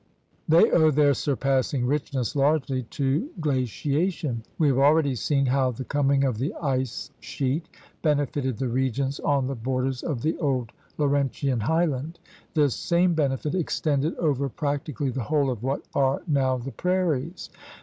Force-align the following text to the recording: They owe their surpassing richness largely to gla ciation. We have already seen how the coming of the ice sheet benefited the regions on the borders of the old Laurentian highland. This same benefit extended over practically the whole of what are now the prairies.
They 0.47 0.71
owe 0.71 0.89
their 0.89 1.13
surpassing 1.13 1.85
richness 1.85 2.35
largely 2.35 2.81
to 2.89 3.29
gla 3.39 3.53
ciation. 3.67 4.37
We 4.57 4.67
have 4.69 4.79
already 4.79 5.13
seen 5.13 5.45
how 5.45 5.69
the 5.69 5.83
coming 5.83 6.23
of 6.23 6.39
the 6.39 6.55
ice 6.55 7.11
sheet 7.19 7.69
benefited 8.01 8.57
the 8.57 8.67
regions 8.67 9.19
on 9.19 9.45
the 9.45 9.53
borders 9.53 10.01
of 10.01 10.23
the 10.23 10.35
old 10.39 10.71
Laurentian 10.97 11.59
highland. 11.59 12.17
This 12.55 12.73
same 12.73 13.13
benefit 13.13 13.53
extended 13.53 14.15
over 14.15 14.49
practically 14.49 15.11
the 15.11 15.21
whole 15.25 15.51
of 15.51 15.61
what 15.61 15.83
are 15.93 16.23
now 16.25 16.57
the 16.57 16.71
prairies. 16.71 17.51